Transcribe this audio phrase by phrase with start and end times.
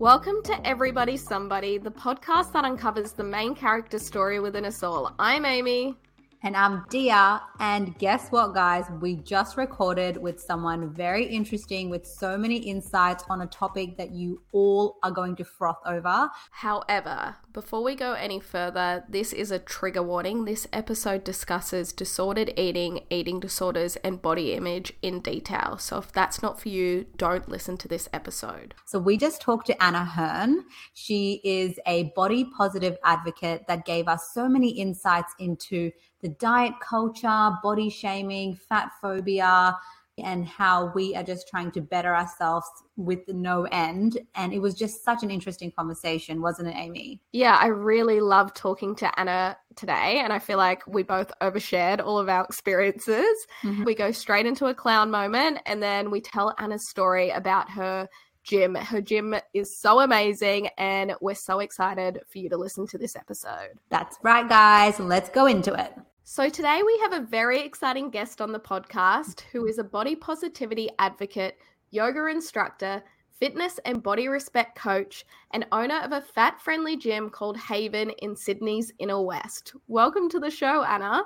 [0.00, 5.12] Welcome to Everybody Somebody, the podcast that uncovers the main character story within us all.
[5.18, 5.96] I'm Amie.
[6.40, 7.40] And I'm Diya.
[7.58, 8.84] And guess what, guys?
[9.00, 14.12] We just recorded with someone very interesting with so many insights on a topic that
[14.12, 16.30] you all are going to froth over.
[16.52, 20.44] However, before we go any further, this is a trigger warning.
[20.44, 25.76] This episode discusses disordered eating, eating disorders, and body image in detail.
[25.78, 28.76] So if that's not for you, don't listen to this episode.
[28.84, 30.66] So we just talked to Anna Hearn.
[30.94, 35.90] She is a body positive advocate that gave us so many insights into
[36.20, 39.76] the diet culture, body shaming, fat phobia,
[40.18, 44.18] and how we are just trying to better ourselves with no end.
[44.34, 47.20] And it was just such an interesting conversation, wasn't it, Amie?
[47.32, 50.18] Yeah, I really love talking to Anna today.
[50.18, 53.46] And I feel like we both overshared all of our experiences.
[53.62, 53.84] Mm-hmm.
[53.84, 58.08] We go straight into a clown moment and then we tell Anna's story about her
[58.42, 58.74] gym.
[58.74, 63.14] Her gym is so amazing, and we're so excited for you to listen to this
[63.14, 63.78] episode.
[63.90, 64.98] That's right, guys.
[64.98, 65.92] Let's go into it.
[66.30, 70.14] So, today we have a very exciting guest on the podcast who is a body
[70.14, 71.56] positivity advocate,
[71.90, 73.02] yoga instructor,
[73.40, 78.36] fitness and body respect coach, and owner of a fat friendly gym called Haven in
[78.36, 79.72] Sydney's Inner West.
[79.86, 81.22] Welcome to the show, Anna.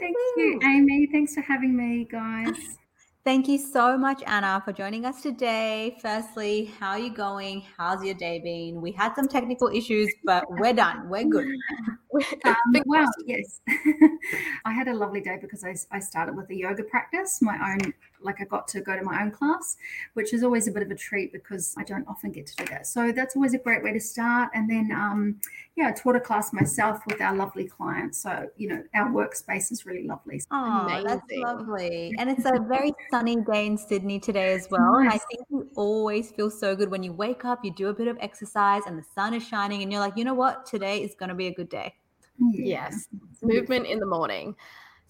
[0.00, 1.06] Thank you, Amie.
[1.12, 2.78] Thanks for having me, guys.
[3.22, 5.98] Thank you so much, Anna, for joining us today.
[6.00, 7.62] Firstly, how are you going?
[7.76, 8.80] How's your day been?
[8.80, 11.08] We had some technical issues, but we're done.
[11.08, 11.46] We're good.
[12.44, 13.60] Um, well, yes.
[14.64, 17.94] I had a lovely day because I, I started with a yoga practice, my own
[18.22, 19.76] like I got to go to my own class,
[20.14, 22.64] which is always a bit of a treat because I don't often get to do
[22.66, 22.86] that.
[22.86, 24.50] So that's always a great way to start.
[24.54, 25.40] And then, um,
[25.76, 28.18] yeah, I taught a class myself with our lovely clients.
[28.18, 30.42] So, you know, our workspace is really lovely.
[30.50, 31.06] Oh, Amazing.
[31.06, 32.14] that's lovely.
[32.18, 35.02] And it's a very sunny day in Sydney today as well.
[35.02, 35.04] Nice.
[35.04, 37.94] And I think you always feel so good when you wake up, you do a
[37.94, 40.66] bit of exercise and the sun is shining and you're like, you know what?
[40.66, 41.94] Today is going to be a good day.
[42.38, 42.88] Yeah.
[42.90, 43.08] Yes.
[43.42, 44.56] Movement in the morning.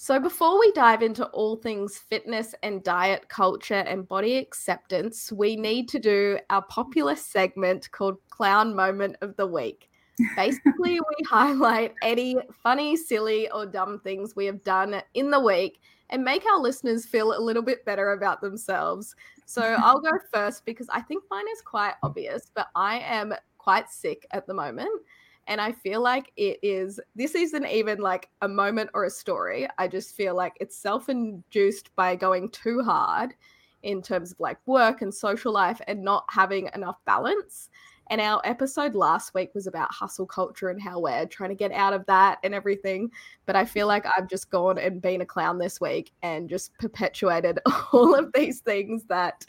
[0.03, 5.56] So, before we dive into all things fitness and diet culture and body acceptance, we
[5.56, 9.91] need to do our popular segment called Clown Moment of the Week.
[10.37, 15.83] Basically, we highlight any funny, silly, or dumb things we have done in the week
[16.09, 19.15] and make our listeners feel a little bit better about themselves.
[19.44, 23.91] So, I'll go first because I think mine is quite obvious, but I am quite
[23.91, 25.03] sick at the moment.
[25.50, 29.66] And I feel like it is, this isn't even like a moment or a story.
[29.78, 33.34] I just feel like it's self induced by going too hard
[33.83, 37.69] in terms of like work and social life and not having enough balance.
[38.10, 41.72] And our episode last week was about hustle culture and how we're trying to get
[41.72, 43.10] out of that and everything.
[43.44, 46.77] But I feel like I've just gone and been a clown this week and just
[46.78, 47.59] perpetuated
[47.93, 49.47] all of these things that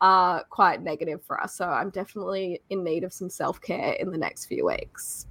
[0.00, 1.56] are quite negative for us.
[1.56, 5.26] So I'm definitely in need of some self care in the next few weeks.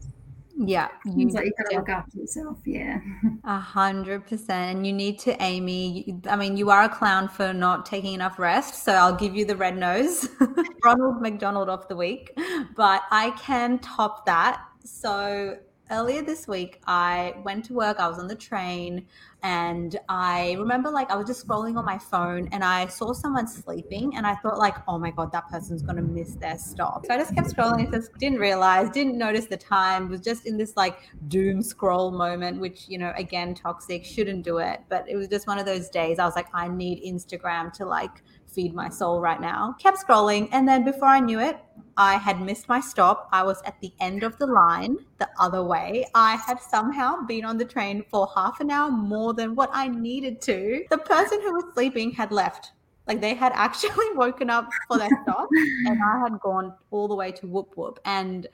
[0.61, 2.57] Yeah, you like you gotta look after yourself.
[2.65, 2.99] Yeah,
[3.45, 4.77] a hundred percent.
[4.77, 6.19] And you need to, Amie.
[6.29, 9.45] I mean, you are a clown for not taking enough rest, so I'll give you
[9.45, 10.27] the red nose,
[10.83, 12.37] Ronald McDonald of the week.
[12.75, 14.61] But I can top that.
[14.83, 15.57] So
[15.91, 17.99] earlier this week, I went to work.
[17.99, 19.05] I was on the train.
[19.41, 23.47] And I remember like I was just scrolling on my phone and I saw someone
[23.47, 27.05] sleeping and I thought like, oh my God, that person's gonna miss their stop.
[27.05, 30.45] So I just kept scrolling and just didn't realize, didn't notice the time, was just
[30.45, 30.99] in this like
[31.29, 34.81] doom scroll moment, which, you know, again, toxic, shouldn't do it.
[34.89, 37.85] But it was just one of those days I was like, I need Instagram to
[37.85, 38.23] like
[38.59, 39.73] feed my soul right now.
[39.79, 40.49] Kept scrolling.
[40.51, 41.57] And then before I knew it,
[41.95, 43.29] I had missed my stop.
[43.31, 46.05] I was at the end of the line the other way.
[46.13, 49.87] I had somehow been on the train for half an hour more than what I
[49.87, 50.83] needed to.
[50.89, 52.73] The person who was sleeping had left.
[53.07, 55.47] Like they had actually woken up for their stop,
[55.85, 57.99] and I had gone all the way to whoop whoop.
[58.03, 58.45] And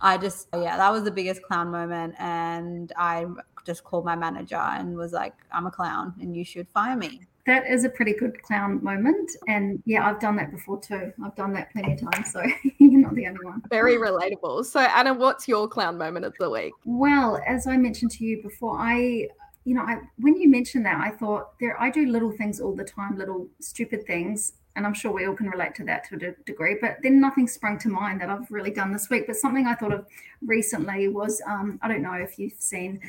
[0.00, 2.14] I just, yeah, that was the biggest clown moment.
[2.20, 3.26] And I
[3.66, 7.20] just called my manager and was like, I'm a clown and you should fire me
[7.48, 9.30] that is a pretty good clown moment.
[9.48, 11.12] And yeah, I've done that before too.
[11.24, 12.30] I've done that plenty of times.
[12.30, 12.42] So
[12.78, 13.62] you're not the only one.
[13.70, 14.66] Very relatable.
[14.66, 16.74] So, Anna, what's your clown moment of the week?
[16.84, 19.28] Well, as I mentioned to you before, I
[19.64, 22.76] you know, I when you mentioned that, I thought there I do little things all
[22.76, 26.14] the time, little stupid things and I'm sure we all can relate to that to
[26.14, 26.78] a degree.
[26.80, 29.26] But then nothing sprung to mind that I've really done this week.
[29.26, 30.06] But something I thought of
[30.40, 33.00] recently was um, I don't know if you've seen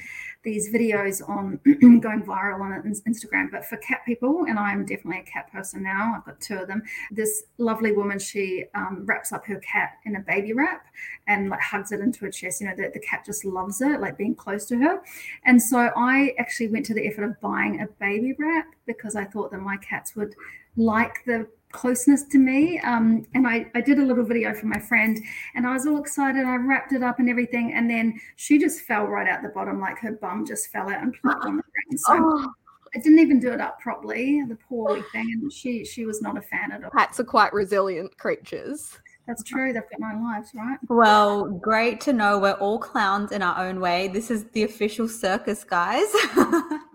[0.42, 1.60] these videos on
[2.00, 6.16] going viral on Instagram, but for cat people, and I'm definitely a cat person now.
[6.18, 6.82] I've got two of them.
[7.12, 10.88] This lovely woman, she um, wraps up her cat in a baby wrap
[11.28, 12.62] and like hugs it into her chest.
[12.62, 15.04] You know, the, the cat just loves it, like being close to her.
[15.46, 19.26] And so I actually went to the effort of buying a baby wrap because I
[19.26, 20.34] thought that my cats would
[20.78, 22.80] like the closeness to me.
[22.80, 25.20] Um, and I, I did a little video for my friend
[25.56, 26.46] and I was all excited.
[26.46, 27.74] I wrapped it up and everything.
[27.74, 31.02] And then she just fell right out the bottom, like her bum just fell out
[31.02, 32.00] and plucked on the ground.
[32.00, 32.54] So oh.
[32.96, 35.40] I didn't even do it up properly, the poor thing.
[35.42, 36.90] And she she was not a fan at all.
[36.90, 38.98] Cats are quite resilient creatures.
[39.28, 39.72] That's true.
[39.72, 40.80] They've got nine lives, right?
[40.88, 44.08] Well, great to know we're all clowns in our own way.
[44.08, 46.08] This is the official circus, guys.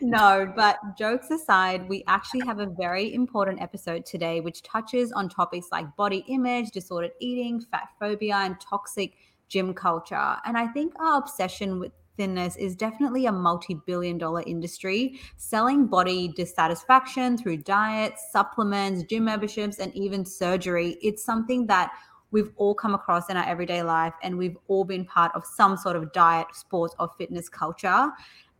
[0.00, 5.28] no, but jokes aside, we actually have a very important episode today which touches on
[5.28, 9.14] topics like body image, disordered eating, fat phobia, and toxic
[9.48, 10.36] gym culture.
[10.44, 15.86] And I think our obsession with thinness is definitely a multi billion dollar industry, selling
[15.86, 20.98] body dissatisfaction through diets, supplements, gym memberships, and even surgery.
[21.00, 21.92] It's something that
[22.30, 25.76] we've all come across in our everyday life, and we've all been part of some
[25.76, 28.10] sort of diet, sports, or fitness culture.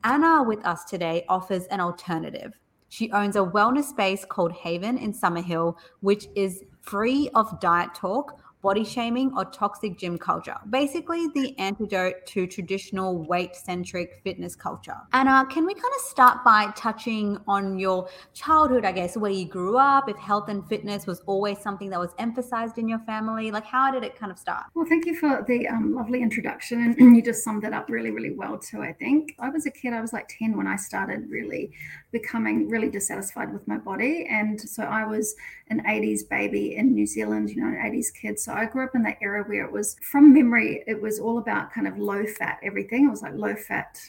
[0.05, 2.53] Anna with us today offers an alternative.
[2.89, 7.95] She owns a wellness space called Haven in Summer Hill, which is free of diet
[7.95, 10.57] talk body shaming or toxic gym culture.
[10.71, 14.97] Basically, the antidote to traditional weight centric fitness culture.
[15.13, 19.47] Anna, can we kind of start by touching on your childhood, I guess, where you
[19.47, 23.51] grew up, if health and fitness was always something that was emphasized in your family?
[23.51, 24.67] Like, how did it kind of start?
[24.75, 26.97] Well, thank you for the um, lovely introduction.
[26.99, 29.35] And you just summed it up really, really well, too, I think.
[29.39, 31.73] I was a kid, I was like 10 when I started really
[32.11, 34.27] becoming really dissatisfied with my body.
[34.31, 35.35] And so I was
[35.69, 38.39] an 80s baby in New Zealand, you know, an 80s kid.
[38.39, 41.39] So I grew up in that era where it was from memory, it was all
[41.39, 43.07] about kind of low fat everything.
[43.07, 44.01] It was like low fat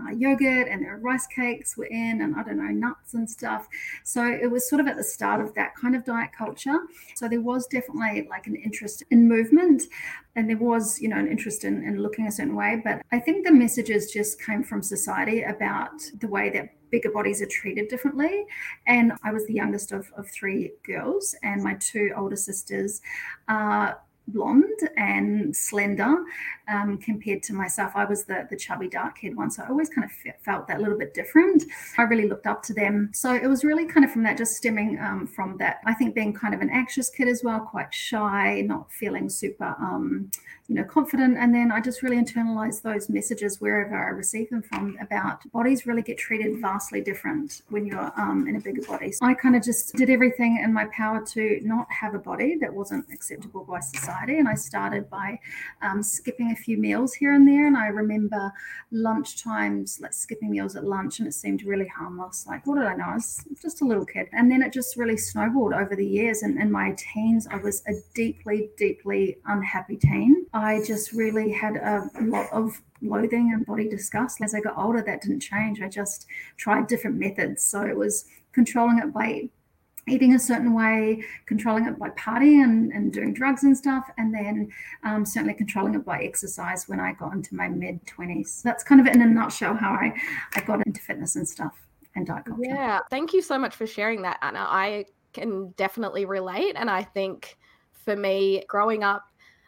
[0.00, 3.68] uh, yogurt and there rice cakes were in and I don't know nuts and stuff.
[4.04, 6.78] So it was sort of at the start of that kind of diet culture.
[7.16, 9.82] So there was definitely like an interest in movement
[10.34, 12.80] and there was you know an interest in, in looking a certain way.
[12.82, 17.42] But I think the messages just came from society about the way that bigger bodies
[17.42, 18.44] are treated differently.
[18.86, 23.00] And I was the youngest of, of three girls and my two older sisters.
[23.48, 23.94] Uh,
[24.28, 26.24] blonde and slender
[26.68, 27.92] um, compared to myself.
[27.94, 29.50] I was the, the chubby dark haired one.
[29.50, 31.64] So I always kind of felt that little bit different.
[31.98, 33.10] I really looked up to them.
[33.12, 35.80] So it was really kind of from that, just stemming um, from that.
[35.84, 39.74] I think being kind of an anxious kid as well, quite shy, not feeling super,
[39.78, 40.30] um,
[40.68, 41.36] you know, confident.
[41.38, 45.86] And then I just really internalized those messages wherever I receive them from about bodies
[45.86, 49.12] really get treated vastly different when you're um, in a bigger body.
[49.12, 52.56] So I kind of just did everything in my power to not have a body
[52.60, 54.38] that wasn't acceptable by society.
[54.38, 55.38] And I started by
[55.82, 57.66] um, skipping a few meals here and there.
[57.66, 58.52] And I remember
[58.92, 62.46] lunch times, like skipping meals at lunch, and it seemed really harmless.
[62.46, 63.06] Like, what did I know?
[63.06, 64.28] I was just a little kid.
[64.32, 66.42] And then it just really snowballed over the years.
[66.42, 70.46] And in my teens, I was a deeply, deeply unhappy teen.
[70.54, 74.40] I just really had a lot of loathing and body disgust.
[74.42, 75.80] As I got older, that didn't change.
[75.80, 76.26] I just
[76.56, 77.62] tried different methods.
[77.62, 79.48] So it was controlling it by
[80.08, 84.34] eating a certain way, controlling it by partying and, and doing drugs and stuff, and
[84.34, 84.68] then
[85.04, 88.62] um, certainly controlling it by exercise when I got into my mid 20s.
[88.62, 90.12] That's kind of in a nutshell how I,
[90.56, 91.74] I got into fitness and stuff
[92.14, 92.62] and diet culture.
[92.64, 94.66] Yeah, thank you so much for sharing that, Anna.
[94.68, 96.74] I can definitely relate.
[96.76, 97.56] And I think
[97.92, 99.24] for me, growing up,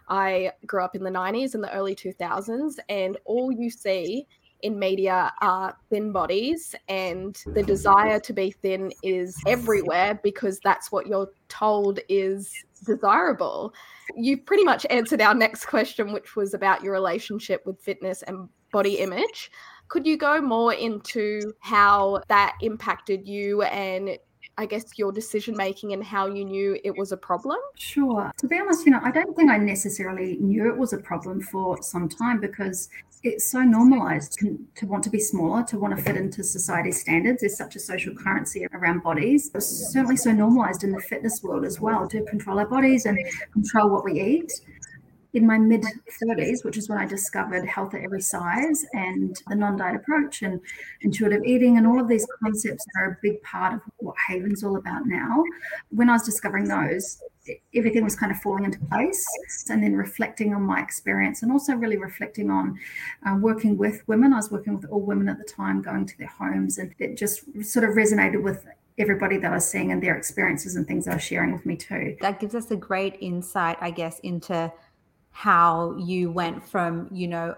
[0.08, 4.26] I grew up in the 90s and the early 2000s, and all you see
[4.62, 10.90] in media are thin bodies, and the desire to be thin is everywhere because that's
[10.90, 12.52] what you're told is
[12.84, 13.74] desirable.
[14.16, 18.48] You pretty much answered our next question, which was about your relationship with fitness and
[18.72, 19.50] body image.
[19.88, 24.19] Could you go more into how that impacted you and
[24.56, 27.58] I guess, your decision making and how you knew it was a problem?
[27.77, 28.32] Sure.
[28.37, 31.41] To be honest, you know, I don't think I necessarily knew it was a problem
[31.41, 32.89] for some time because
[33.25, 37.41] it's so normalized to, want to be smaller, to want to fit into society's standards.
[37.41, 39.51] There's such a social currency around bodies.
[39.55, 43.19] It's certainly so normalized in the fitness world as well to control our bodies and
[43.53, 44.53] control what we eat
[45.34, 45.84] in my mid
[46.22, 50.43] 30s, which is when I discovered health at every size and the non diet approach
[50.43, 50.60] and
[51.03, 54.76] intuitive eating, and all of these concepts are a big part of what Haven's all
[54.76, 55.44] about now.
[55.91, 57.20] When I was discovering those,
[57.74, 59.26] everything was kind of falling into place
[59.69, 62.79] and then reflecting on my experience and also really reflecting on
[63.26, 64.32] uh, working with women.
[64.32, 67.17] I was working with all women at the time going to their homes and it
[67.17, 68.64] just sort of resonated with
[68.96, 71.76] everybody that i was seeing and their experiences and things they were sharing with me
[71.76, 72.17] too.
[72.20, 74.72] That gives us a great insight i guess into
[75.34, 77.56] how you went from, you know,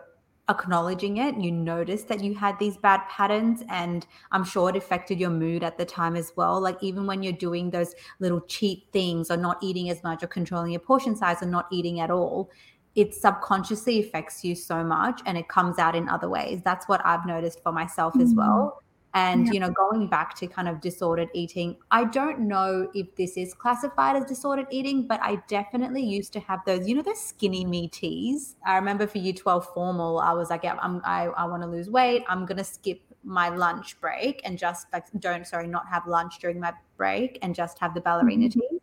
[0.49, 5.21] acknowledging it, you noticed that you had these bad patterns, and I'm sure it affected
[5.21, 6.59] your mood at the time as well.
[6.59, 10.27] Like, even when you're doing those little cheat things or not eating as much or
[10.27, 12.51] controlling your portion size or not eating at all,
[12.95, 16.63] it subconsciously affects you so much and it comes out in other ways.
[16.65, 18.23] That's what I've noticed for myself mm-hmm.
[18.23, 18.83] as well.
[19.17, 19.53] And, yeah.
[19.55, 23.55] you know, going back to kind of disordered eating, I don't know if this is
[23.55, 27.65] classified as disordered eating, but I definitely used to have those, you know, those skinny
[27.65, 28.57] me teas.
[28.67, 31.67] I remember for year 12 formal, I was like, yeah, I'm, I, I want to
[31.67, 32.25] lose weight.
[32.29, 36.39] I'm going to skip my lunch break and just like, don't, sorry, not have lunch
[36.39, 38.61] during my break and just have the ballerina mm-hmm.
[38.61, 38.79] tea.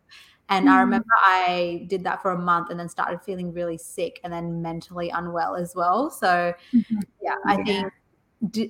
[0.48, 0.74] And mm-hmm.
[0.74, 4.32] I remember I did that for a month and then started feeling really sick and
[4.32, 6.10] then mentally unwell as well.
[6.10, 6.98] So, mm-hmm.
[7.22, 7.64] yeah, I yeah.
[7.64, 7.92] think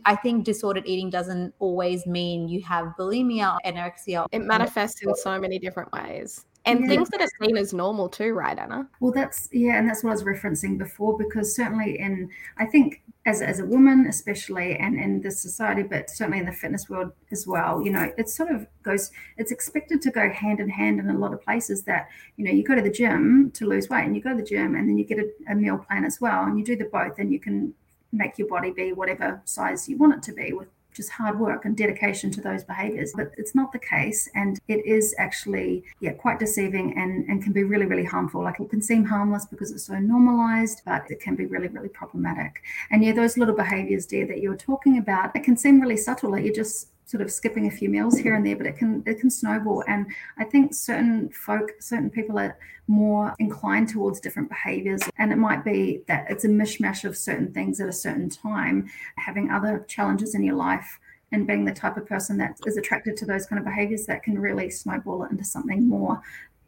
[0.04, 4.26] I think disordered eating doesn't always mean you have bulimia, anorexia.
[4.31, 6.45] It manifests in so many different ways.
[6.66, 6.88] And yeah.
[6.88, 8.88] things that are seen as normal too, right, Anna?
[9.00, 13.02] Well, that's, yeah, and that's what I was referencing before, because certainly in, I think
[13.26, 17.12] as, as a woman, especially, and in this society, but certainly in the fitness world
[17.33, 21.00] as well, you know, it sort of goes, it's expected to go hand in hand
[21.00, 23.90] in a lot of places that, you know, you go to the gym to lose
[23.90, 26.04] weight and you go to the gym and then you get a, a meal plan
[26.04, 27.75] as well, and you do the both, and you can
[28.16, 31.64] make your body be whatever size you want it to be with just hard work
[31.64, 33.12] and dedication to those behaviors.
[33.14, 34.28] But it's not the case.
[34.35, 38.42] And it is actually, yeah, quite deceiving and, and can be really, really harmful.
[38.42, 41.88] Like it can seem harmless because it's so normalized, but it can be really, really
[41.88, 42.62] problematic.
[42.90, 45.97] And yeah, those little behaviors, Diya, that you were talking about, it can seem really
[45.97, 46.30] subtle.
[46.30, 49.02] Like you just sort of skipping a few meals here and there, but it can
[49.06, 49.84] it can snowball.
[49.87, 50.06] And
[50.38, 52.56] I think certain folk, certain people are
[52.87, 55.02] more inclined towards different behaviors.
[55.18, 58.90] And it might be that it's a mishmash of certain things at a certain time,
[59.16, 60.99] having other challenges in your life
[61.32, 64.23] and being the type of person that is attracted to those kind of behaviors that
[64.23, 66.23] can really snowball it into something more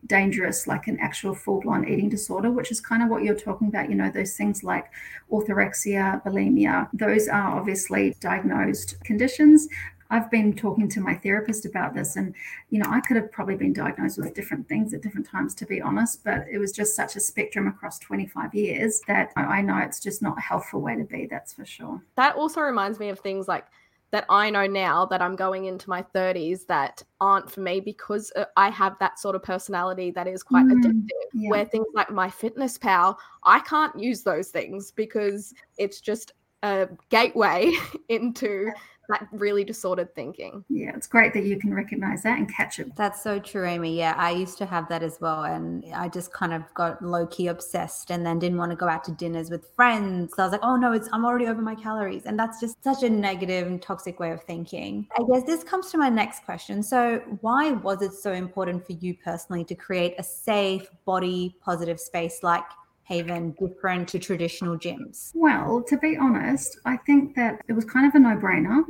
[0.07, 3.69] dangerous, like an actual full blown eating disorder, which is kind of what you're talking
[3.69, 3.89] about.
[3.89, 4.87] You know, those things like
[5.31, 9.69] orthorexia, bulimia, those are obviously diagnosed conditions.
[10.11, 12.35] I've been talking to my therapist about this, and
[12.71, 15.67] you know, I could have probably been diagnosed with different things at different times, to
[15.67, 16.25] be honest.
[16.25, 20.23] But it was just such a spectrum across 25 years that I know it's just
[20.23, 21.27] not a helpful way to be.
[21.27, 22.03] That's for sure.
[22.17, 23.67] That also reminds me of things like
[24.13, 28.33] that I know now that I'm going into my 30s that aren't for me because
[28.37, 31.11] uh, I have that sort of personality that is quite mm, addictive.
[31.35, 31.51] Yeah.
[31.51, 36.33] Where things like MyFitnessPal, I can't use those things because it's just
[36.63, 37.73] a gateway
[38.09, 38.71] into
[39.09, 40.65] that really disordered thinking.
[40.69, 42.95] Yeah, it's great that you can recognize that and catch it.
[42.97, 43.97] That's so true, Amie.
[43.97, 45.45] Yeah, I used to have that as well.
[45.45, 48.89] And I just kind of got low key obsessed and then didn't want to go
[48.89, 50.33] out to dinners with friends.
[50.37, 52.27] So I was like, oh no, it's I'm already over my calories.
[52.27, 55.07] And that's just such a negative and toxic way of thinking.
[55.19, 56.83] I guess this comes to my next question.
[56.83, 62.01] So, why was it so important for you personally to create a safe, body positive
[62.01, 62.65] space like
[63.07, 65.31] Haven different to traditional gyms?
[65.35, 68.83] Well, to be honest, I think that it was kind of a no brainer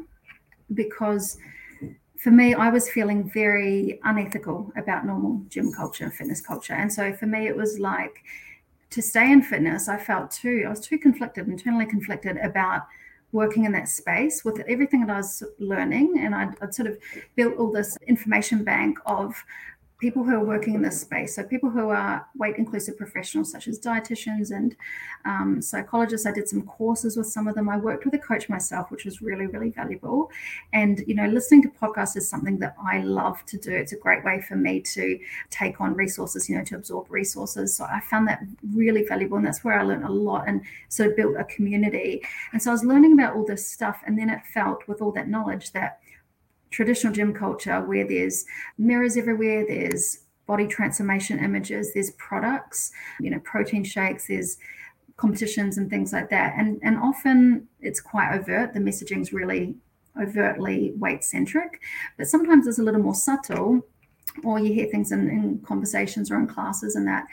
[0.72, 1.36] because
[2.18, 6.72] for me, I was feeling very unethical about normal gym culture, fitness culture.
[6.72, 8.24] And so for me, it was like
[8.90, 12.86] to stay in fitness, I felt too, I was too conflicted, internally conflicted about
[13.32, 16.20] working in that space with everything that I was learning.
[16.20, 16.96] And I'd, I'd, sort of
[17.34, 19.34] built all this information bank of
[19.98, 21.34] people who are working in this space.
[21.34, 24.76] So people who are weight inclusive professionals, such as dietitians and
[25.24, 26.26] um, psychologists.
[26.26, 27.68] I did some courses with some of them.
[27.68, 30.30] I worked with a coach myself, which was really, really valuable.
[30.74, 33.72] And you know, listening to podcasts is something that I love to do.
[33.72, 35.18] It's a great way for me to
[35.50, 37.74] take on resources, you know, to absorb resources.
[37.74, 38.42] So I found that
[38.74, 42.22] really valuable, and that's where I learned a lot and sort of built a community.
[42.52, 45.12] And so I was learning about all this stuff, and then it felt with all
[45.12, 46.00] that knowledge that
[46.70, 48.44] traditional gym culture where there's
[48.78, 54.56] mirrors everywhere, there's body transformation images, there's products, you know, protein shakes, there's
[55.16, 56.54] competitions and things like that.
[56.56, 58.74] And and often it's quite overt.
[58.74, 59.74] The messaging is really
[60.20, 61.80] overtly weight centric,
[62.16, 63.84] but sometimes it's a little more subtle
[64.44, 67.26] or you hear things in, in conversations or in classes and that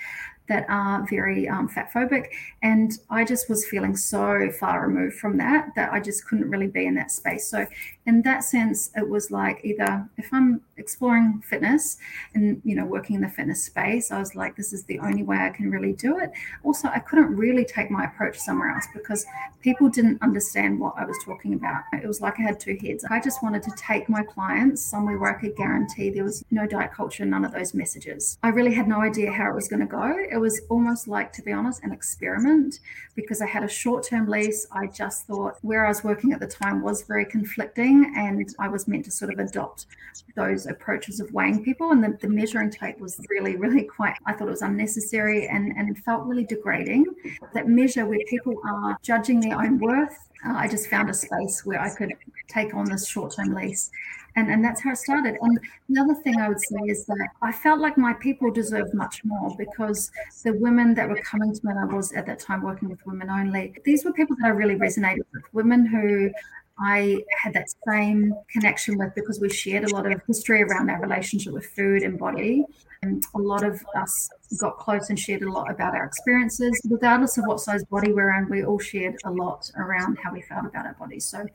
[0.50, 2.28] that are very um, fat phobic.
[2.62, 6.68] And I just was feeling so far removed from that that I just couldn't really
[6.68, 7.48] be in that space.
[7.48, 7.66] So,
[8.06, 11.98] in that sense, it was like either if I'm exploring fitness
[12.34, 15.24] and, you know, working in the fitness space, I was like, this is the only
[15.24, 16.32] way I can really do it.
[16.64, 19.26] Also, I couldn't really take my approach somewhere else because
[19.62, 21.84] people didn't understand what I was talking about.
[21.94, 23.06] It was like I had two heads.
[23.10, 26.68] I just wanted to take my clients somewhere where I could guarantee there was no
[26.68, 28.38] diet culture, none of those messages.
[28.44, 31.32] I really had no idea how it was going to go it was almost like,
[31.34, 32.80] to be honest, an experiment
[33.16, 34.66] because I had a short term lease.
[34.72, 38.68] I just thought where I was working at the time was very conflicting, and I
[38.68, 39.88] was meant to sort of adopt
[40.36, 41.92] those approaches of weighing people.
[41.92, 45.74] And the, the measuring tape was really, really quite, I thought it was unnecessary and,
[45.78, 47.06] and felt really degrading.
[47.54, 51.62] That measure where people are judging their own worth, uh, I just found a space
[51.66, 52.14] where I could
[52.48, 53.92] take on this short term lease
[54.36, 55.60] and and that's how it started and
[55.90, 59.24] the other thing i would say is that i felt like my people deserved much
[59.24, 60.12] more because
[60.44, 63.00] the women that were coming to me and i was at that time working with
[63.06, 66.32] women only these were people that i really resonated with women who
[66.80, 71.00] I had that same connection with because we shared a lot of history around our
[71.00, 72.66] relationship with food and body.
[73.04, 76.72] And a lot of us got close and shared a lot about our experiences.
[76.90, 80.42] Regardless of what size body we're in, we all shared a lot around how we
[80.42, 81.26] felt about our bodies.
[81.26, 81.46] So,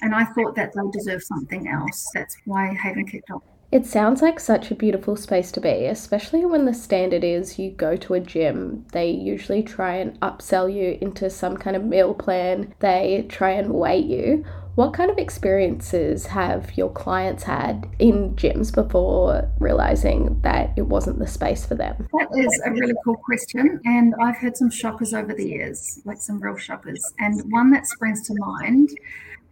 [0.00, 2.08] and I thought that they deserve something else.
[2.14, 3.42] That's why Haven kicked off.
[3.72, 7.70] It sounds like such a beautiful space to be, especially when the standard is you
[7.70, 8.84] go to a gym.
[8.92, 13.72] They usually try and upsell you into some kind of meal plan, they try and
[13.72, 14.44] weight you.
[14.74, 21.18] What kind of experiences have your clients had in gyms before realizing that it wasn't
[21.18, 22.08] the space for them?
[22.12, 23.80] That is a really cool question.
[23.86, 27.02] And I've had some shockers over the years, like some real shockers.
[27.20, 28.90] And one that springs to mind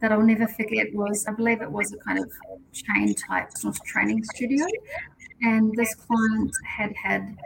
[0.00, 2.30] that I'll never forget was I believe it was a kind of
[2.72, 4.66] chain type sort of training studio.
[5.42, 7.36] And this client had had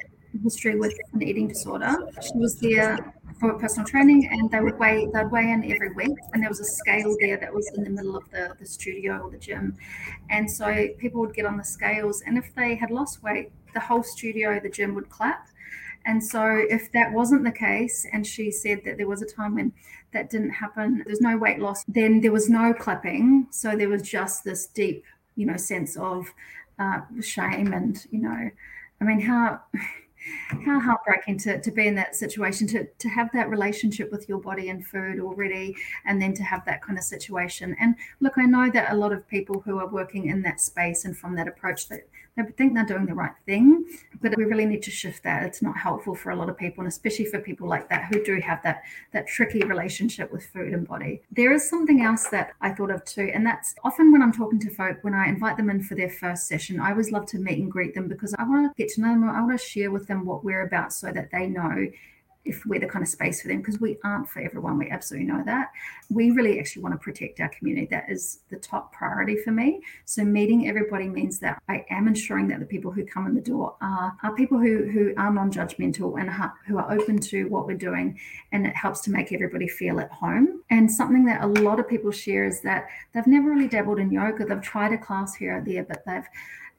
[0.42, 1.96] history with an eating disorder.
[2.20, 6.16] She was there for personal training and they would weigh they'd weigh in every week
[6.32, 9.18] and there was a scale there that was in the middle of the, the studio
[9.18, 9.76] or the gym
[10.30, 13.80] and so people would get on the scales and if they had lost weight the
[13.80, 15.48] whole studio the gym would clap
[16.06, 19.56] and so if that wasn't the case and she said that there was a time
[19.56, 19.72] when
[20.14, 23.46] that didn't happen there's no weight loss then there was no clapping.
[23.50, 25.04] So there was just this deep
[25.36, 26.26] you know sense of
[26.78, 28.50] uh, shame and you know
[29.00, 29.60] i mean how
[30.64, 34.38] how heartbreaking to, to be in that situation to, to have that relationship with your
[34.38, 37.76] body and food already and then to have that kind of situation.
[37.78, 41.04] And look i know that a lot of people who are working in that space
[41.04, 43.84] and from that approach that they think they're doing the right thing,
[44.20, 45.44] but we really need to shift that.
[45.44, 48.24] It's not helpful for a lot of people, and especially for people like that who
[48.24, 51.22] do have that that tricky relationship with food and body.
[51.30, 54.58] There is something else that I thought of too, and that's often when I'm talking
[54.60, 57.38] to folk, when I invite them in for their first session, I always love to
[57.38, 59.30] meet and greet them because I want to get to know them.
[59.30, 61.88] I want to share with them what we're about so that they know
[62.44, 65.26] if we're the kind of space for them because we aren't for everyone we absolutely
[65.26, 65.70] know that.
[66.10, 67.86] We really actually want to protect our community.
[67.90, 69.80] That is the top priority for me.
[70.04, 73.40] So meeting everybody means that i am ensuring that the people who come in the
[73.40, 76.30] door are, are people who who are non-judgmental and
[76.66, 78.18] who are open to what we're doing
[78.52, 80.62] and it helps to make everybody feel at home.
[80.70, 84.10] And something that a lot of people share is that they've never really dabbled in
[84.10, 84.44] yoga.
[84.44, 86.28] They've tried a class here or there but they've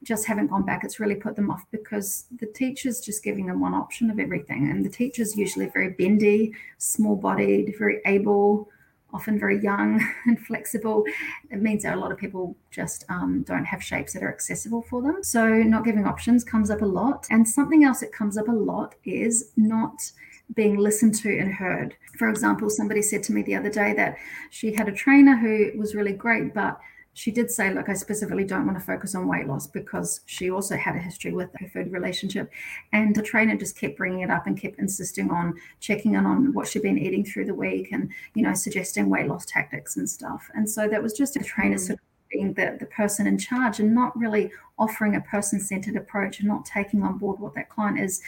[0.03, 0.83] just haven't gone back.
[0.83, 4.69] It's really put them off because the teacher's just giving them one option of everything.
[4.69, 8.69] And the teacher's usually very bendy, small bodied, very able,
[9.13, 11.05] often very young and flexible.
[11.49, 14.83] It means that a lot of people just um, don't have shapes that are accessible
[14.83, 15.23] for them.
[15.23, 17.25] So, not giving options comes up a lot.
[17.31, 20.11] And something else that comes up a lot is not
[20.53, 21.95] being listened to and heard.
[22.19, 24.17] For example, somebody said to me the other day that
[24.51, 26.79] she had a trainer who was really great, but
[27.15, 30.51] she did say, look, I specifically don't want to focus on weight loss because she
[30.51, 32.51] also had a history with her food relationship.
[32.91, 36.53] And the trainer just kept bringing it up and kept insisting on checking in on
[36.53, 40.09] what she'd been eating through the week and, you know, suggesting weight loss tactics and
[40.09, 40.49] stuff.
[40.55, 41.79] And so that was just a trainer mm.
[41.79, 45.95] sort of being the, the person in charge and not really offering a person centered
[45.95, 48.21] approach and not taking on board what that client is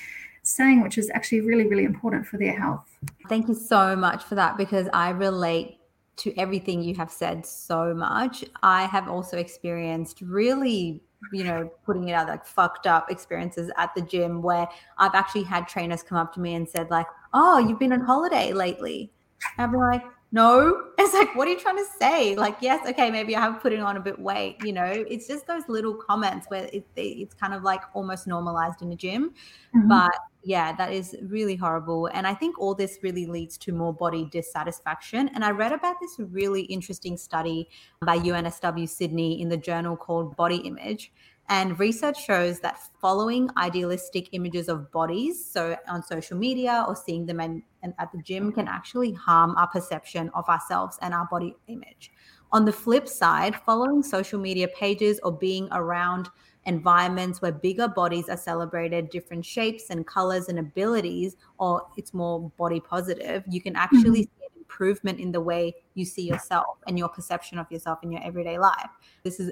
[0.43, 2.88] saying, which is actually really, really important for their health.
[3.28, 5.78] Thank you so much for that because I relate
[6.18, 8.44] to everything you have said so much.
[8.64, 11.02] I have also experienced really,
[11.32, 15.44] you know, putting it out like fucked up experiences at the gym where I've actually
[15.44, 19.12] had trainers come up to me and said, like, oh, you've been on holiday lately.
[19.58, 20.84] And I'm like, no.
[21.00, 22.36] It's like, what are you trying to say?
[22.36, 24.58] Like, yes, okay, maybe I have putting on a bit weight.
[24.62, 28.82] You know, it's just those little comments where it, it's kind of like almost normalized
[28.82, 29.34] in the gym.
[29.74, 29.88] Mm-hmm.
[29.88, 32.08] But yeah, that is really horrible.
[32.14, 35.30] And I think all this really leads to more body dissatisfaction.
[35.36, 37.68] And I read about this really interesting study
[38.00, 41.12] by UNSW Sydney in the journal called Body Image.
[41.50, 47.26] And research shows that following idealistic images of bodies, so on social media or seeing
[47.26, 51.28] them in, in, at the gym, can actually harm our perception of ourselves and our
[51.30, 52.10] body image.
[52.54, 56.30] On the flip side, following social media pages or being around
[56.68, 62.52] environments where bigger bodies are celebrated, different shapes and colors and abilities, or it's more
[62.58, 64.40] body positive, you can actually mm-hmm.
[64.40, 68.12] see an improvement in the way you see yourself and your perception of yourself in
[68.12, 68.90] your everyday life.
[69.24, 69.52] This is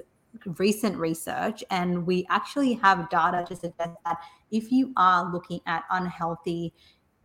[0.58, 4.18] recent research, and we actually have data to suggest that
[4.50, 6.74] if you are looking at unhealthy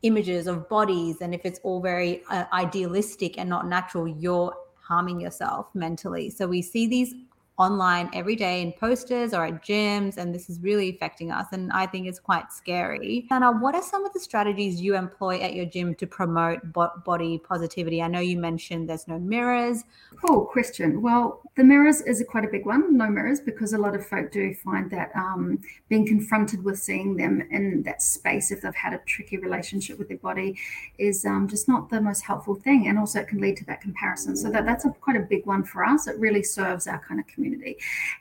[0.04, 5.22] images of bodies and if it's all very uh, idealistic and not natural, you're harming
[5.22, 6.30] yourself mentally.
[6.30, 7.14] So we see these
[7.62, 11.47] online every day in posters or at gyms, and this is really affecting us.
[11.52, 13.28] And I think it's quite scary.
[13.30, 16.91] Anna, what are some of the strategies you employ at your gym to promote bo-
[17.06, 18.02] body positivity?
[18.02, 19.84] I know you mentioned there's no mirrors.
[20.26, 21.02] Cool question.
[21.02, 22.97] Well, the mirrors is a quite a big one.
[22.97, 27.15] No mirrors because a lot of folk do find that um, being confronted with seeing
[27.17, 30.58] them in that space, if they've had a tricky relationship with their body,
[30.97, 33.82] is um, just not the most helpful thing, and also it can lead to that
[33.82, 34.36] comparison.
[34.36, 36.08] So that that's a quite a big one for us.
[36.08, 37.51] It really serves our kind of community,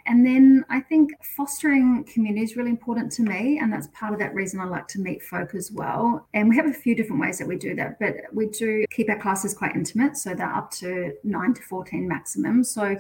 [0.07, 4.19] and then I think fostering community is really important to me, and that's part of
[4.21, 6.27] that reason I like to meet folk as well.
[6.35, 9.09] And we have a few different ways that we do that, but we do keep
[9.09, 12.65] our classes quite intimate, so they're up to nine to fourteen maximum.
[12.65, 12.97] So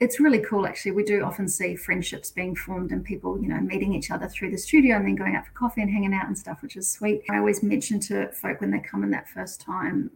[0.00, 3.60] it's really cool actually we do often see friendships being formed and people you know
[3.60, 6.26] meeting each other through the studio and then going out for coffee and hanging out
[6.26, 9.28] and stuff which is sweet i always mention to folk when they come in that
[9.28, 10.10] first time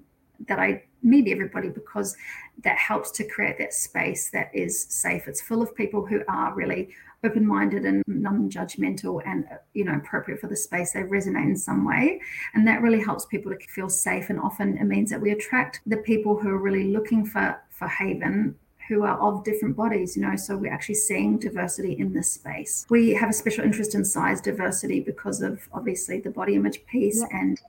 [0.48, 2.16] that i meet everybody because
[2.62, 5.26] that helps to create that space that is safe.
[5.26, 6.90] It's full of people who are really
[7.24, 10.92] open-minded and non-judgmental and you know appropriate for the space.
[10.92, 12.20] They resonate in some way.
[12.54, 14.30] And that really helps people to feel safe.
[14.30, 17.88] And often it means that we attract the people who are really looking for for
[17.88, 18.54] haven
[18.88, 22.86] who are of different bodies, you know, so we're actually seeing diversity in this space.
[22.90, 27.20] We have a special interest in size diversity because of obviously the body image piece
[27.20, 27.38] yeah.
[27.38, 27.60] and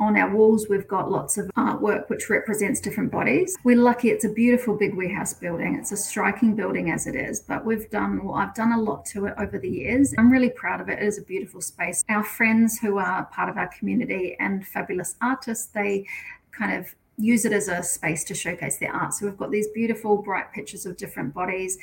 [0.00, 3.56] on our walls we've got lots of artwork which represents different bodies.
[3.64, 5.74] We're lucky it's a beautiful big warehouse building.
[5.74, 9.04] It's a striking building as it is, but we've done well, I've done a lot
[9.06, 10.14] to it over the years.
[10.18, 11.00] I'm really proud of it.
[11.00, 12.04] It is a beautiful space.
[12.08, 16.06] Our friends who are part of our community and fabulous artists, they
[16.52, 19.12] kind of use it as a space to showcase their art.
[19.12, 21.76] So we've got these beautiful, bright pictures of different bodies,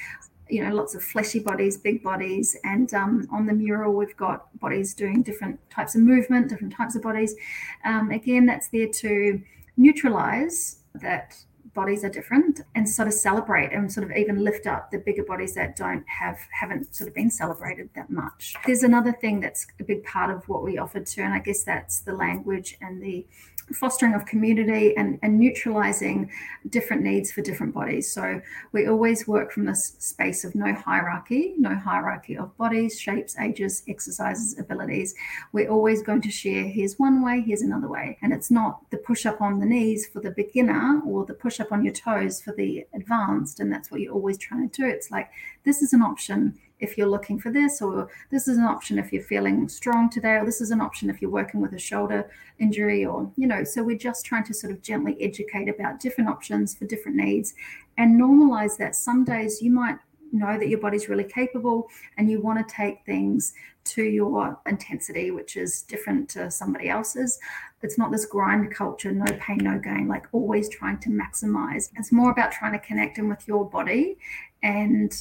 [0.50, 2.56] you know, lots of fleshy bodies, big bodies.
[2.64, 6.96] And um, on the mural, we've got bodies doing different types of movement, different types
[6.96, 7.36] of bodies.
[7.84, 9.42] Um, again, that's there to
[9.78, 11.36] neutralize that
[11.74, 15.24] bodies are different and sort of celebrate and sort of even lift up the bigger
[15.24, 19.68] bodies that don't have haven't sort of been celebrated that much there's another thing that's
[19.82, 23.04] a big part of what we offer too and i guess that's the language and
[23.04, 23.28] the
[23.74, 26.30] fostering of community and, and neutralizing
[26.70, 28.12] different needs for different bodies.
[28.12, 33.38] So we always work from this space of no hierarchy, no hierarchy of bodies, shapes,
[33.40, 35.16] ages, exercises, abilities.
[35.52, 38.18] We're always going to share here's one way, here's another way.
[38.22, 41.60] And it's not the push up on the knees for the beginner or the push
[41.60, 43.60] up on your toes for the advanced.
[43.60, 44.88] And that's what you're always trying to do.
[44.88, 45.30] It's like
[45.64, 49.12] this is an option if you're looking for this, or this is an option if
[49.12, 52.30] you're feeling strong today, or this is an option if you're working with a shoulder
[52.60, 56.30] injury, or, you know, so we're just trying to sort of gently educate about different
[56.30, 57.54] options for different needs
[57.98, 58.96] and normalize that.
[58.96, 59.98] Some days you might
[60.32, 63.54] know that your body's really capable and you want to take things
[63.86, 67.40] to your intensity, which is different to somebody else's.
[67.84, 71.92] It's not this grind culture, no pain, no gain, like always trying to maximize.
[71.96, 74.18] It's more about trying to connect in with your body
[74.64, 75.14] and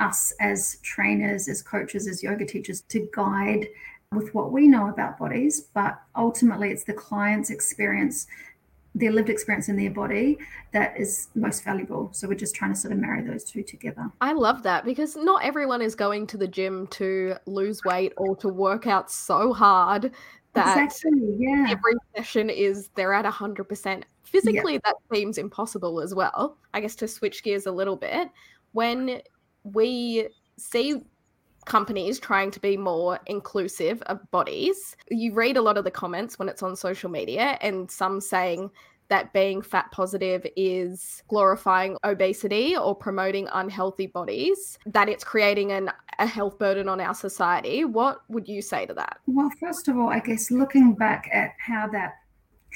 [0.00, 3.66] us as trainers, as coaches, as yoga teachers to guide
[4.12, 8.26] with what we know about bodies, but ultimately it's the client's experience,
[8.94, 10.38] their lived experience in their body
[10.72, 12.08] that is most valuable.
[12.12, 14.10] So we're just trying to sort of marry those two together.
[14.20, 18.36] I love that because not everyone is going to the gym to lose weight or
[18.36, 20.12] to work out so hard
[20.56, 21.66] that exactly, yeah.
[21.68, 24.02] every session is they're at 100%.
[24.24, 24.82] Physically, yep.
[24.84, 26.56] that seems impossible as well.
[26.74, 28.28] I guess to switch gears a little bit,
[28.72, 29.20] when
[29.72, 31.02] we see
[31.64, 34.96] companies trying to be more inclusive of bodies.
[35.10, 38.70] You read a lot of the comments when it's on social media, and some saying
[39.08, 45.90] that being fat positive is glorifying obesity or promoting unhealthy bodies, that it's creating an,
[46.18, 47.84] a health burden on our society.
[47.84, 49.18] What would you say to that?
[49.26, 52.14] Well, first of all, I guess looking back at how that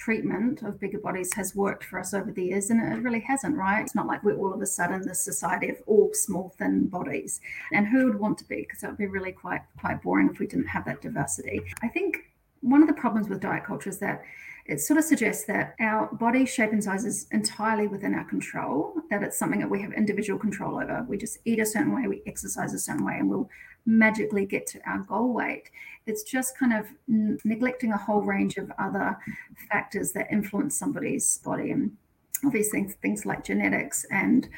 [0.01, 3.55] treatment of bigger bodies has worked for us over the years, and it really hasn't,
[3.55, 3.83] right?
[3.83, 7.41] It's not like we're all of a sudden this society of all small, thin bodies.
[7.73, 8.63] And who would want to be?
[8.63, 11.61] Because that would be really quite quite boring if we didn't have that diversity.
[11.83, 12.17] I think
[12.63, 14.23] one of the problems with diet culture is that
[14.67, 18.95] it sort of suggests that our body shape and size is entirely within our control,
[19.11, 21.05] that it's something that we have individual control over.
[21.09, 23.51] We just eat a certain way, we exercise a certain way, and we'll
[23.87, 25.71] magically get to our goal weight.
[26.07, 29.17] It's just kind of n- neglecting a whole range of other
[29.71, 31.71] factors that influence somebody's body.
[31.71, 31.97] And
[32.45, 34.49] obviously, things like genetics and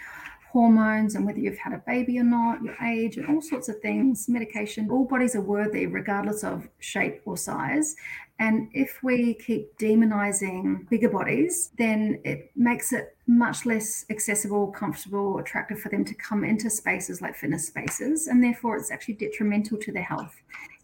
[0.52, 3.80] hormones and whether you've had a baby or not, your age, and all sorts of
[3.80, 4.90] things, medication.
[4.90, 7.96] All bodies are worthy, regardless of shape or size.
[8.38, 15.38] And if we keep demonizing bigger bodies, then it makes it much less accessible, comfortable,
[15.38, 18.26] attractive for them to come into spaces like fitness spaces.
[18.26, 20.34] And therefore, it's actually detrimental to their health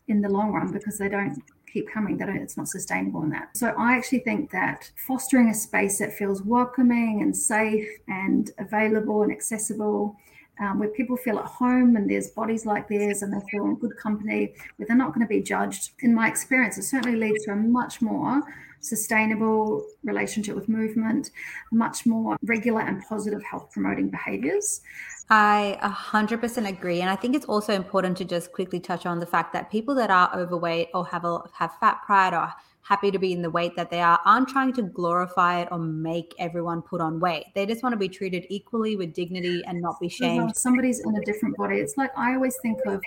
[0.07, 2.17] in the long run because they don't keep coming.
[2.17, 3.57] Don't, it's not sustainable in that.
[3.57, 9.23] So I actually think that fostering a space that feels welcoming and safe and available
[9.23, 10.17] and accessible
[10.61, 13.77] um, where people feel at home and there's bodies like theirs and they feel in
[13.77, 15.93] good company, where they're not going to be judged.
[16.01, 18.43] In my experience, it certainly leads to a much more
[18.81, 21.31] sustainable relationship with movement,
[21.73, 24.81] much more regular and positive health promoting behaviors.
[25.31, 27.01] I 100% agree.
[27.03, 29.95] And I think it's also important to just quickly touch on the fact that people
[29.97, 32.53] that are overweight or have a, have fat pride or
[32.89, 35.79] happy to be in the weight that they are aren't trying to glorify it or
[35.79, 37.45] make everyone put on weight.
[37.55, 40.57] They just want to be treated equally with dignity and not be shamed.
[40.57, 41.77] Somebody's in a different body.
[41.77, 43.03] It's like I always think of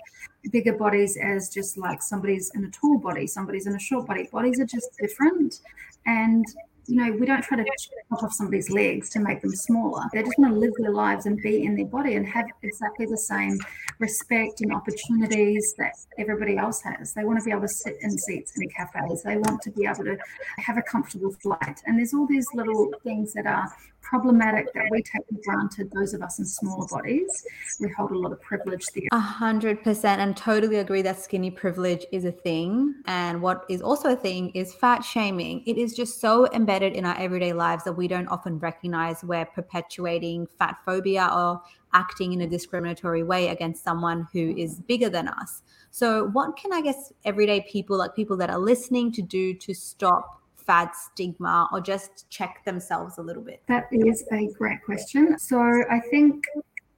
[0.51, 4.29] bigger bodies as just like somebody's in a tall body, somebody's in a short body.
[4.31, 5.62] Bodies are just different.
[6.05, 6.45] And
[6.88, 10.04] you know, we don't try to chop off somebody's legs to make them smaller.
[10.13, 13.06] They just want to live their lives and be in their body and have exactly
[13.06, 13.58] the same
[14.00, 17.13] respect and opportunities that everybody else has.
[17.13, 19.24] They want to be able to sit in seats in cafes.
[19.24, 20.17] They want to be able to
[20.58, 21.82] have a comfortable flight.
[21.86, 26.14] And there's all these little things that are problematic that we take for granted, those
[26.14, 27.46] of us in smaller bodies.
[27.80, 29.08] We hold a lot of privilege there.
[29.12, 32.96] A hundred percent and totally agree that skinny privilege is a thing.
[33.06, 35.64] And what is also a thing is fat shaming.
[35.66, 39.46] It is just so embedded in our everyday lives that we don't often recognize we're
[39.46, 41.62] perpetuating fat phobia or
[41.94, 45.62] acting in a discriminatory way against someone who is bigger than us.
[45.92, 49.74] So, what can I guess everyday people, like people that are listening, to do to
[49.74, 53.62] stop fat stigma or just check themselves a little bit?
[53.67, 55.38] That is a great question.
[55.39, 56.45] So I think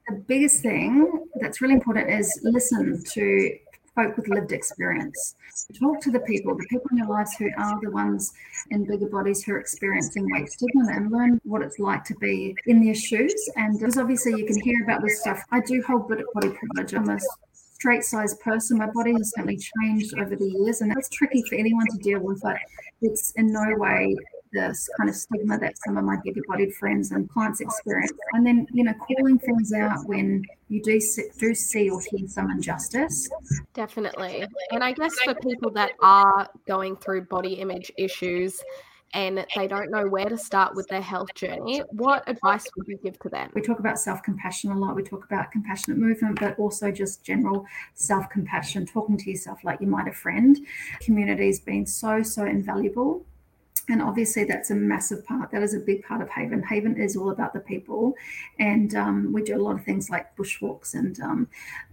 [0.07, 3.57] the biggest thing that's really important is listen to
[3.95, 5.35] folk with lived experience.
[5.79, 8.33] Talk to the people, the people in your lives who are the ones
[8.71, 12.55] in bigger bodies who are experiencing weight stigma and learn what it's like to be
[12.65, 13.35] in their shoes.
[13.55, 15.41] And because obviously you can hear about this stuff.
[15.51, 16.93] I do hold body privilege.
[16.93, 17.19] I'm a
[17.83, 18.77] straight sized person.
[18.77, 22.21] My body has certainly changed over the years, and that's tricky for anyone to deal
[22.21, 22.39] with.
[22.41, 22.55] But
[23.01, 24.15] it's in no way
[24.53, 28.13] this kind of stigma that some of my bigger bodied friends and clients experience.
[28.31, 32.25] And then, you know, calling things out when you do see, do see or hear
[32.27, 33.29] some injustice.
[33.73, 34.45] Definitely.
[34.71, 38.61] And I guess for people that are going through body image issues,
[39.13, 42.97] and they don't know where to start with their health journey, what advice would you
[42.97, 43.51] give to them?
[43.53, 44.95] We talk about self compassion a lot.
[44.95, 49.79] We talk about compassionate movement, but also just general self compassion, talking to yourself like
[49.81, 50.57] you might a friend.
[50.99, 53.25] Community has been so, so invaluable.
[53.89, 55.51] And obviously, that's a massive part.
[55.51, 56.63] That is a big part of Haven.
[56.63, 58.15] Haven is all about the people.
[58.57, 61.47] And um, we do a lot of things like bushwalks and um,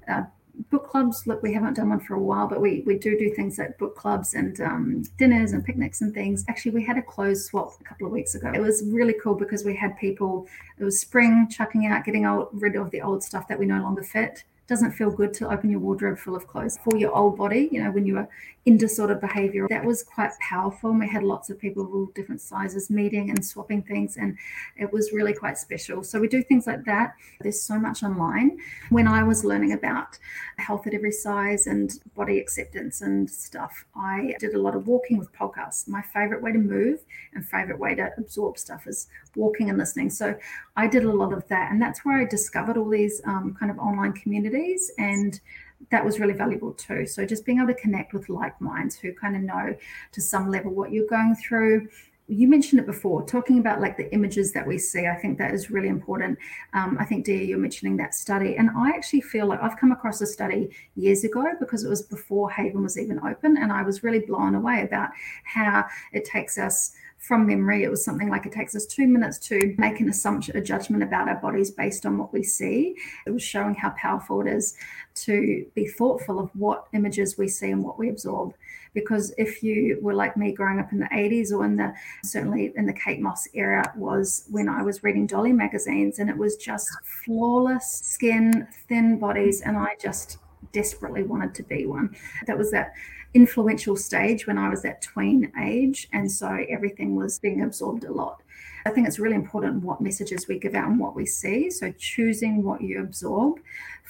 [0.09, 0.23] uh,
[0.71, 3.33] book clubs look we haven't done one for a while but we we do do
[3.35, 6.45] things like book clubs and um, dinners and picnics and things.
[6.49, 8.51] Actually we had a clothes swap a couple of weeks ago.
[8.55, 10.47] It was really cool because we had people
[10.79, 13.83] it was spring chucking out getting old, rid of the old stuff that we no
[13.83, 14.45] longer fit.
[14.67, 17.83] Doesn't feel good to open your wardrobe full of clothes for your old body, you
[17.83, 18.29] know, when you were
[18.77, 19.67] disordered behavior.
[19.69, 20.91] That was quite powerful.
[20.91, 24.37] And we had lots of people of all different sizes meeting and swapping things, and
[24.77, 26.03] it was really quite special.
[26.03, 27.15] So we do things like that.
[27.41, 28.59] There's so much online.
[28.91, 30.19] When I was learning about
[30.59, 35.19] health at every size and body acceptance and stuff, I did a lot of walking
[35.19, 35.89] with podcasts.
[35.89, 37.01] My favorite way to move
[37.35, 40.11] and favorite way to absorb stuff is walking and listening.
[40.11, 40.37] So
[40.77, 41.71] I did a lot of that.
[41.71, 44.91] And that's where I discovered all these um, kind of online communities.
[44.99, 45.41] And
[45.91, 47.07] that was really valuable too.
[47.07, 49.75] So just being able to connect with like minds who kind of know
[50.13, 51.89] to some level what you're going through.
[52.31, 55.09] You mentioned it before, talking about like the images that we see.
[55.09, 56.39] I think that is really important.
[56.75, 58.57] Um, I think, Diya, you're mentioning that study.
[58.57, 62.03] And I actually feel like I've come across a study years ago because it was
[62.03, 63.57] before Haven was even open.
[63.57, 65.11] And I was really blown away about
[65.45, 69.37] how it takes us from memory, it was something like it takes us two minutes
[69.39, 72.97] to make an assumption, a judgment about our bodies based on what we see.
[73.27, 74.75] It was showing how powerful it is
[75.17, 78.55] to be thoughtful of what images we see and what we absorb.
[78.95, 81.93] Because if you were like me growing up in the 80s or in the
[82.25, 86.37] certainly in the Kate Moss era was when I was reading Dolly magazines and it
[86.37, 86.89] was just
[87.25, 90.39] flawless skin, thin bodies, and I just
[90.73, 92.15] desperately wanted to be one.
[92.47, 92.93] That was that
[93.35, 96.09] influential stage when I was that tween age.
[96.13, 98.43] And so everything was being absorbed a lot.
[98.87, 101.71] I think it's really important what messages we give out and what we see.
[101.71, 103.59] So choosing what you absorb,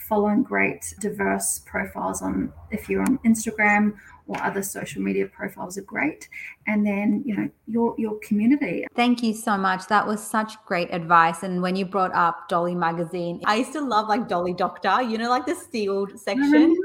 [0.08, 3.94] following great diverse profiles on if you're on Instagram
[4.26, 6.28] or other social media profiles are great.
[6.66, 8.86] And then you know your your community.
[8.94, 9.86] Thank you so much.
[9.88, 11.42] That was such great advice.
[11.42, 15.18] And when you brought up dolly magazine i used to love like dolly doctor you
[15.18, 16.76] know like the sealed section.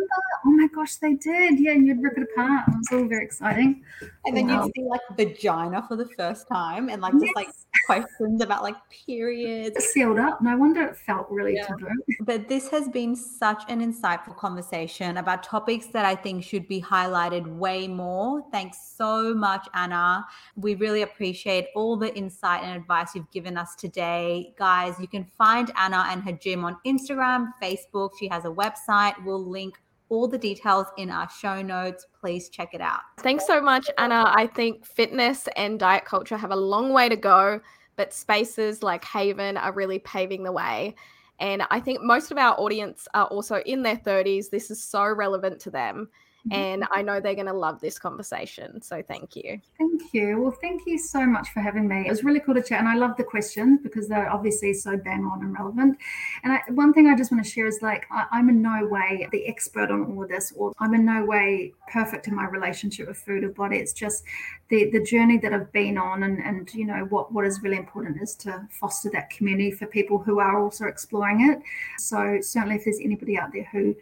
[0.45, 1.59] oh my gosh they did.
[1.59, 2.67] Yeah and you'd rip it apart.
[2.67, 3.83] It was all very exciting.
[4.25, 4.65] And then wow.
[4.65, 7.35] you'd see like vagina for the first time and like just yes.
[7.35, 7.49] like
[7.85, 9.83] questions about like periods.
[9.93, 10.41] sealed up.
[10.41, 11.67] No wonder it felt really yeah.
[11.67, 11.87] taboo.
[12.21, 16.81] But this has been such an insightful conversation about topics that I think should be
[16.81, 18.43] highlighted way more.
[18.51, 20.25] Thanks so much, Anna.
[20.55, 24.53] We really appreciate all the insight and advice you've given us today.
[24.57, 28.11] Guys, you can find Anna and her gym on Instagram, Facebook.
[28.19, 29.13] She has a website.
[29.23, 29.75] We'll link
[30.09, 32.05] all the details in our show notes.
[32.19, 33.01] Please check it out.
[33.19, 34.31] Thanks so much, Anna.
[34.35, 37.59] I think fitness and diet culture have a long way to go,
[37.95, 40.95] but spaces like Haven are really paving the way.
[41.39, 44.49] And I think most of our audience are also in their 30s.
[44.49, 46.09] This is so relevant to them.
[46.47, 46.61] Mm-hmm.
[46.61, 48.79] and I know they're going to love this conversation.
[48.79, 49.59] So thank you.
[49.79, 50.39] Thank you.
[50.39, 52.05] Well, thank you so much for having me.
[52.05, 54.95] It was really cool to chat, and I love the questions because they're obviously so
[54.95, 55.97] bang on and relevant.
[56.43, 58.85] And I, one thing I just want to share is like I, I'm in no
[58.85, 62.45] way the expert on all of this, or I'm in no way perfect in my
[62.45, 63.77] relationship with food or body.
[63.77, 64.23] It's just
[64.69, 67.77] the the journey that I've been on, and and you know what what is really
[67.77, 71.59] important is to foster that community for people who are also exploring it.
[71.97, 73.95] So certainly, if there's anybody out there who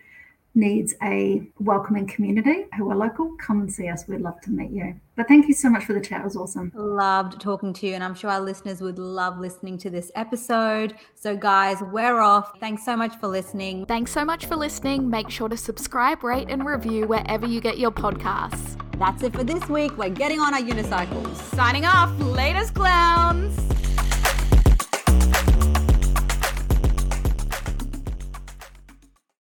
[0.55, 4.07] needs a welcoming community who are local, come and see us.
[4.07, 4.99] We'd love to meet you.
[5.15, 6.21] But thank you so much for the chat.
[6.21, 6.71] It was awesome.
[6.75, 7.93] Loved talking to you.
[7.93, 10.95] And I'm sure our listeners would love listening to this episode.
[11.15, 12.59] So, guys, we're off.
[12.59, 13.85] Thanks so much for listening.
[13.85, 15.09] Thanks so much for listening.
[15.09, 18.79] Make sure to subscribe, rate, and review wherever you get your podcasts.
[18.97, 19.97] That's it for this week.
[19.97, 21.35] We're getting on our unicycles.
[21.55, 22.17] Signing off.
[22.19, 23.82] Latest clowns.